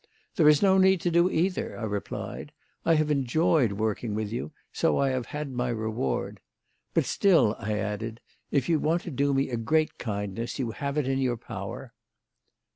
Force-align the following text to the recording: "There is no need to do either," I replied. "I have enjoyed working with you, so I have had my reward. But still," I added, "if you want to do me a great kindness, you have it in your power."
"There 0.35 0.49
is 0.49 0.63
no 0.63 0.79
need 0.79 0.99
to 1.01 1.11
do 1.11 1.29
either," 1.29 1.77
I 1.77 1.83
replied. 1.83 2.53
"I 2.83 2.95
have 2.95 3.11
enjoyed 3.11 3.73
working 3.73 4.15
with 4.15 4.33
you, 4.33 4.51
so 4.73 4.97
I 4.97 5.09
have 5.09 5.27
had 5.27 5.51
my 5.51 5.69
reward. 5.69 6.39
But 6.95 7.05
still," 7.05 7.55
I 7.59 7.77
added, 7.77 8.19
"if 8.49 8.67
you 8.67 8.79
want 8.79 9.03
to 9.03 9.11
do 9.11 9.31
me 9.31 9.51
a 9.51 9.57
great 9.57 9.99
kindness, 9.99 10.57
you 10.57 10.71
have 10.71 10.97
it 10.97 11.07
in 11.07 11.19
your 11.19 11.37
power." 11.37 11.93